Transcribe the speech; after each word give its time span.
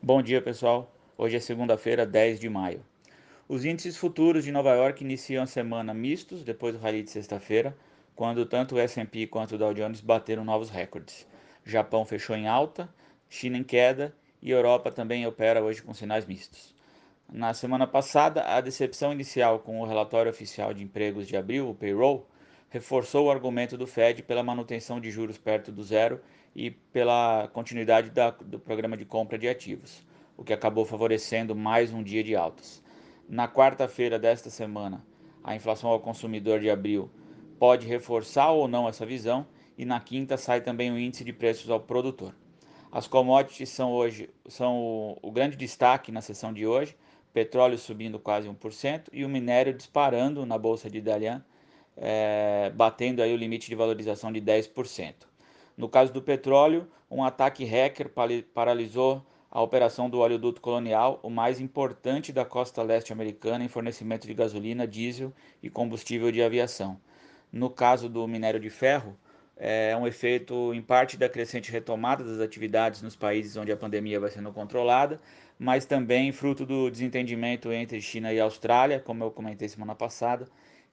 Bom 0.00 0.22
dia, 0.22 0.40
pessoal. 0.40 0.94
Hoje 1.18 1.36
é 1.36 1.40
segunda-feira, 1.40 2.06
10 2.06 2.38
de 2.38 2.48
maio. 2.48 2.84
Os 3.48 3.64
índices 3.64 3.96
futuros 3.96 4.44
de 4.44 4.52
Nova 4.52 4.72
York 4.72 5.02
iniciam 5.02 5.42
a 5.42 5.46
semana 5.46 5.92
mistos 5.92 6.44
depois 6.44 6.72
do 6.72 6.80
rally 6.80 7.02
de 7.02 7.10
sexta-feira, 7.10 7.76
quando 8.14 8.46
tanto 8.46 8.76
o 8.76 8.78
S&P 8.78 9.26
quanto 9.26 9.56
o 9.56 9.58
Dow 9.58 9.74
Jones 9.74 10.00
bateram 10.00 10.44
novos 10.44 10.70
recordes. 10.70 11.26
Japão 11.64 12.04
fechou 12.04 12.36
em 12.36 12.46
alta, 12.46 12.88
China 13.28 13.58
em 13.58 13.64
queda 13.64 14.14
e 14.40 14.52
Europa 14.52 14.92
também 14.92 15.26
opera 15.26 15.64
hoje 15.64 15.82
com 15.82 15.92
sinais 15.92 16.24
mistos. 16.24 16.72
Na 17.30 17.52
semana 17.52 17.86
passada, 17.86 18.44
a 18.44 18.60
decepção 18.60 19.12
inicial 19.12 19.58
com 19.58 19.80
o 19.80 19.84
relatório 19.84 20.30
oficial 20.30 20.72
de 20.72 20.80
empregos 20.80 21.26
de 21.26 21.36
abril, 21.36 21.70
o 21.70 21.74
payroll, 21.74 22.24
reforçou 22.70 23.26
o 23.26 23.30
argumento 23.30 23.76
do 23.76 23.86
Fed 23.86 24.22
pela 24.22 24.42
manutenção 24.42 25.00
de 25.00 25.10
juros 25.10 25.38
perto 25.38 25.72
do 25.72 25.82
zero 25.82 26.20
e 26.54 26.70
pela 26.70 27.48
continuidade 27.52 28.10
da, 28.10 28.30
do 28.30 28.58
programa 28.58 28.96
de 28.96 29.04
compra 29.04 29.38
de 29.38 29.48
ativos, 29.48 30.04
o 30.36 30.44
que 30.44 30.52
acabou 30.52 30.84
favorecendo 30.84 31.54
mais 31.56 31.92
um 31.92 32.02
dia 32.02 32.22
de 32.22 32.36
altas. 32.36 32.82
Na 33.28 33.48
quarta-feira 33.48 34.18
desta 34.18 34.50
semana, 34.50 35.04
a 35.42 35.54
inflação 35.54 35.90
ao 35.90 36.00
consumidor 36.00 36.60
de 36.60 36.70
abril 36.70 37.10
pode 37.58 37.86
reforçar 37.86 38.50
ou 38.50 38.68
não 38.68 38.88
essa 38.88 39.06
visão, 39.06 39.46
e 39.76 39.84
na 39.84 40.00
quinta 40.00 40.36
sai 40.36 40.60
também 40.60 40.90
o 40.90 40.98
índice 40.98 41.24
de 41.24 41.32
preços 41.32 41.70
ao 41.70 41.80
produtor. 41.80 42.34
As 42.90 43.06
commodities 43.06 43.68
são 43.68 43.92
hoje 43.92 44.28
são 44.48 44.78
o, 44.78 45.18
o 45.22 45.30
grande 45.30 45.56
destaque 45.56 46.10
na 46.10 46.20
sessão 46.20 46.52
de 46.52 46.66
hoje, 46.66 46.96
petróleo 47.32 47.78
subindo 47.78 48.18
quase 48.18 48.48
1% 48.48 49.04
e 49.12 49.24
o 49.24 49.28
minério 49.28 49.72
disparando 49.72 50.44
na 50.44 50.58
bolsa 50.58 50.90
de 50.90 51.00
Dalian 51.00 51.44
é, 52.00 52.72
batendo 52.74 53.22
aí 53.22 53.32
o 53.32 53.36
limite 53.36 53.68
de 53.68 53.74
valorização 53.74 54.32
de 54.32 54.40
10%. 54.40 55.14
No 55.76 55.88
caso 55.88 56.12
do 56.12 56.22
petróleo, 56.22 56.88
um 57.10 57.22
ataque 57.22 57.64
hacker 57.64 58.10
paralisou 58.54 59.24
a 59.50 59.62
operação 59.62 60.10
do 60.10 60.18
oleoduto 60.18 60.60
colonial, 60.60 61.18
o 61.22 61.30
mais 61.30 61.60
importante 61.60 62.32
da 62.32 62.44
costa 62.44 62.82
leste 62.82 63.12
americana 63.12 63.64
em 63.64 63.68
fornecimento 63.68 64.26
de 64.26 64.34
gasolina, 64.34 64.86
diesel 64.86 65.32
e 65.62 65.70
combustível 65.70 66.30
de 66.30 66.42
aviação. 66.42 67.00
No 67.50 67.70
caso 67.70 68.08
do 68.08 68.26
minério 68.28 68.60
de 68.60 68.68
ferro, 68.68 69.16
é 69.56 69.96
um 69.96 70.06
efeito 70.06 70.72
em 70.74 70.82
parte 70.82 71.16
da 71.16 71.28
crescente 71.28 71.72
retomada 71.72 72.22
das 72.22 72.40
atividades 72.40 73.02
nos 73.02 73.16
países 73.16 73.56
onde 73.56 73.72
a 73.72 73.76
pandemia 73.76 74.20
vai 74.20 74.30
sendo 74.30 74.52
controlada, 74.52 75.20
mas 75.58 75.84
também 75.84 76.30
fruto 76.30 76.64
do 76.64 76.90
desentendimento 76.90 77.72
entre 77.72 78.00
China 78.00 78.32
e 78.32 78.38
Austrália, 78.38 79.00
como 79.00 79.24
eu 79.24 79.30
comentei 79.30 79.68
semana 79.68 79.94
passada, 79.94 80.46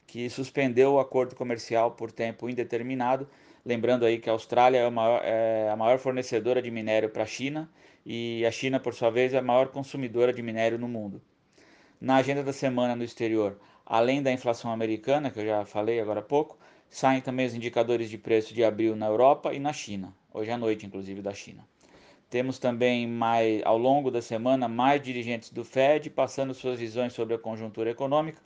que 0.07 0.29
suspendeu 0.29 0.93
o 0.93 0.99
acordo 0.99 1.35
comercial 1.35 1.91
por 1.91 2.11
tempo 2.11 2.49
indeterminado. 2.49 3.27
Lembrando 3.65 4.05
aí 4.05 4.19
que 4.19 4.29
a 4.29 4.33
Austrália 4.33 4.79
é 4.79 4.85
a 4.85 4.91
maior, 4.91 5.21
é 5.23 5.69
a 5.69 5.75
maior 5.75 5.97
fornecedora 5.97 6.61
de 6.61 6.69
minério 6.69 7.09
para 7.09 7.23
a 7.23 7.27
China 7.27 7.69
e 8.05 8.45
a 8.45 8.51
China, 8.51 8.79
por 8.79 8.93
sua 8.93 9.09
vez, 9.09 9.33
é 9.33 9.39
a 9.39 9.41
maior 9.41 9.69
consumidora 9.69 10.31
de 10.31 10.41
minério 10.41 10.77
no 10.77 10.87
mundo. 10.87 11.21
Na 11.99 12.17
agenda 12.17 12.43
da 12.43 12.53
semana 12.53 12.95
no 12.95 13.03
exterior, 13.03 13.57
além 13.85 14.21
da 14.21 14.31
inflação 14.31 14.71
americana, 14.71 15.31
que 15.31 15.39
eu 15.39 15.45
já 15.45 15.65
falei 15.65 15.99
agora 15.99 16.19
há 16.19 16.23
pouco, 16.23 16.57
saem 16.87 17.21
também 17.21 17.47
os 17.47 17.55
indicadores 17.55 18.09
de 18.09 18.17
preço 18.17 18.53
de 18.53 18.63
abril 18.63 18.95
na 18.95 19.07
Europa 19.07 19.53
e 19.53 19.59
na 19.59 19.73
China, 19.73 20.13
hoje 20.31 20.51
à 20.51 20.57
noite, 20.57 20.85
inclusive, 20.85 21.21
da 21.21 21.33
China. 21.33 21.65
Temos 22.29 22.59
também, 22.59 23.07
mais, 23.07 23.61
ao 23.65 23.77
longo 23.77 24.11
da 24.11 24.21
semana, 24.21 24.67
mais 24.67 25.01
dirigentes 25.01 25.49
do 25.49 25.63
Fed 25.63 26.09
passando 26.09 26.53
suas 26.53 26.79
visões 26.79 27.13
sobre 27.13 27.33
a 27.33 27.39
conjuntura 27.39 27.89
econômica, 27.89 28.41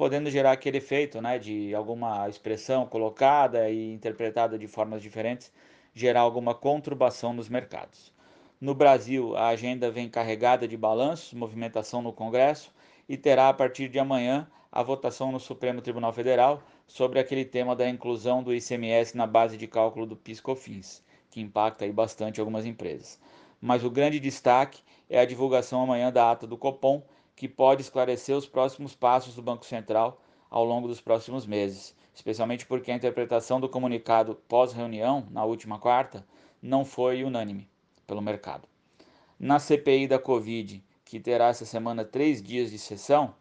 podendo 0.00 0.30
gerar 0.30 0.52
aquele 0.52 0.78
efeito 0.78 1.20
né, 1.20 1.38
de 1.38 1.74
alguma 1.74 2.26
expressão 2.26 2.86
colocada 2.86 3.68
e 3.68 3.92
interpretada 3.92 4.58
de 4.58 4.66
formas 4.66 5.02
diferentes, 5.02 5.52
gerar 5.92 6.22
alguma 6.22 6.54
conturbação 6.54 7.34
nos 7.34 7.50
mercados. 7.50 8.10
No 8.58 8.74
Brasil, 8.74 9.36
a 9.36 9.48
agenda 9.48 9.90
vem 9.90 10.08
carregada 10.08 10.66
de 10.66 10.74
balanços, 10.74 11.34
movimentação 11.34 12.00
no 12.00 12.14
Congresso 12.14 12.72
e 13.06 13.14
terá 13.14 13.50
a 13.50 13.52
partir 13.52 13.90
de 13.90 13.98
amanhã 13.98 14.50
a 14.72 14.82
votação 14.82 15.30
no 15.30 15.38
Supremo 15.38 15.82
Tribunal 15.82 16.14
Federal 16.14 16.62
sobre 16.86 17.18
aquele 17.18 17.44
tema 17.44 17.76
da 17.76 17.86
inclusão 17.86 18.42
do 18.42 18.54
ICMS 18.54 19.14
na 19.14 19.26
base 19.26 19.58
de 19.58 19.66
cálculo 19.66 20.06
do 20.06 20.16
PIS/COFINS, 20.16 21.04
que 21.30 21.42
impacta 21.42 21.84
aí 21.84 21.92
bastante 21.92 22.40
algumas 22.40 22.64
empresas. 22.64 23.20
Mas 23.60 23.84
o 23.84 23.90
grande 23.90 24.18
destaque 24.18 24.80
é 25.10 25.20
a 25.20 25.26
divulgação 25.26 25.82
amanhã 25.82 26.10
da 26.10 26.30
ata 26.30 26.46
do 26.46 26.56
Copom, 26.56 27.02
que 27.40 27.48
pode 27.48 27.80
esclarecer 27.80 28.36
os 28.36 28.44
próximos 28.44 28.94
passos 28.94 29.34
do 29.34 29.40
Banco 29.40 29.64
Central 29.64 30.20
ao 30.50 30.62
longo 30.62 30.86
dos 30.86 31.00
próximos 31.00 31.46
meses, 31.46 31.96
especialmente 32.14 32.66
porque 32.66 32.92
a 32.92 32.94
interpretação 32.94 33.58
do 33.58 33.66
comunicado 33.66 34.34
pós-reunião, 34.46 35.26
na 35.30 35.42
última 35.42 35.78
quarta, 35.78 36.22
não 36.60 36.84
foi 36.84 37.24
unânime 37.24 37.66
pelo 38.06 38.20
mercado. 38.20 38.68
Na 39.38 39.58
CPI 39.58 40.06
da 40.06 40.18
Covid, 40.18 40.84
que 41.02 41.18
terá 41.18 41.46
essa 41.46 41.64
semana 41.64 42.04
três 42.04 42.42
dias 42.42 42.70
de 42.70 42.78
sessão, 42.78 43.34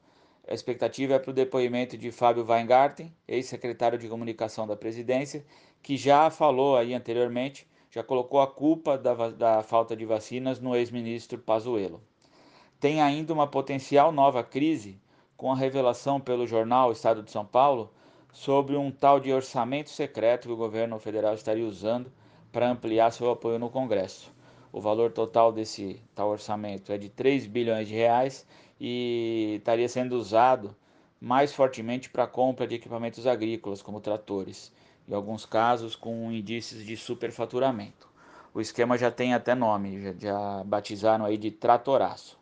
a 0.48 0.54
expectativa 0.54 1.16
é 1.16 1.20
para 1.20 1.31
o 1.31 1.34
depoimento 1.34 1.98
de 1.98 2.10
Fábio 2.10 2.46
Weingarten, 2.48 3.14
ex-secretário 3.28 4.00
de 4.00 4.08
comunicação 4.08 4.66
da 4.66 4.78
presidência, 4.78 5.46
que 5.84 5.98
já 5.98 6.30
falou 6.30 6.78
aí 6.78 6.94
anteriormente, 6.94 7.68
já 7.92 8.02
colocou 8.02 8.40
a 8.40 8.48
culpa 8.48 8.98
da, 8.98 9.30
da 9.31 9.62
falta 9.62 9.94
de 9.94 10.06
vacinas 10.06 10.58
no 10.58 10.74
ex-ministro 10.74 11.38
Pazuello 11.38 12.02
tem 12.80 13.02
ainda 13.02 13.34
uma 13.34 13.46
potencial 13.46 14.10
nova 14.10 14.42
crise 14.42 14.98
com 15.36 15.52
a 15.52 15.56
revelação 15.56 16.20
pelo 16.20 16.48
jornal 16.48 16.94
Estado 16.94 17.22
de 17.22 17.30
São 17.30 17.46
Paulo 17.46 17.92
sobre 18.32 18.78
um 18.78 18.90
tal 18.90 19.20
de 19.20 19.34
orçamento 19.34 19.90
secreto 19.90 20.48
que 20.48 20.54
o 20.54 20.58
governo 20.58 20.98
federal 20.98 21.34
estaria 21.34 21.68
usando 21.68 22.10
para 22.54 22.70
ampliar 22.70 23.12
seu 23.12 23.30
apoio 23.30 23.60
no 23.60 23.70
Congresso. 23.70 24.32
O 24.72 24.80
valor 24.80 25.12
total 25.12 25.52
desse 25.52 26.02
tal 26.16 26.30
orçamento 26.30 26.94
é 26.94 26.98
de 26.98 27.10
3 27.10 27.48
bilhões 27.48 27.88
de 27.88 27.96
reais 27.96 28.48
e 28.80 29.56
estaria 29.58 29.90
sendo 29.90 30.14
usado 30.14 30.74
mais 31.20 31.54
fortemente 31.54 32.10
para 32.10 32.24
a 32.24 32.28
compra 32.28 32.66
de 32.66 32.76
equipamentos 32.76 33.28
agrícolas, 33.28 33.82
como 33.82 34.00
tratores, 34.00 34.72
em 35.06 35.14
alguns 35.14 35.46
casos 35.46 35.98
com 35.98 36.32
indícios 36.32 36.86
de 36.86 36.96
superfaturamento. 36.96 38.08
O 38.54 38.62
esquema 38.62 38.98
já 38.98 39.12
tem 39.12 39.34
até 39.34 39.54
nome, 39.54 40.02
já, 40.02 40.14
já 40.14 40.64
batizaram 40.64 41.26
aí 41.26 41.38
de 41.38 41.52
tratoraço. 41.52 42.39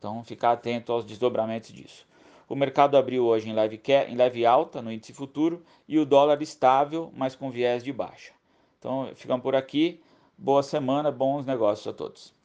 Então, 0.00 0.24
ficar 0.24 0.52
atento 0.52 0.90
aos 0.90 1.04
desdobramentos 1.04 1.70
disso. 1.70 2.06
O 2.48 2.56
mercado 2.56 2.96
abriu 2.96 3.26
hoje 3.26 3.50
em 3.50 3.52
leve, 3.52 3.78
em 4.08 4.16
leve 4.16 4.46
alta 4.46 4.80
no 4.80 4.90
índice 4.90 5.12
futuro 5.12 5.62
e 5.86 5.98
o 5.98 6.06
dólar 6.06 6.40
estável, 6.40 7.12
mas 7.14 7.36
com 7.36 7.50
viés 7.50 7.84
de 7.84 7.92
baixa. 7.92 8.32
Então, 8.78 9.10
ficamos 9.14 9.42
por 9.42 9.54
aqui. 9.54 10.00
Boa 10.38 10.62
semana, 10.62 11.12
bons 11.12 11.44
negócios 11.44 11.86
a 11.86 11.92
todos. 11.92 12.39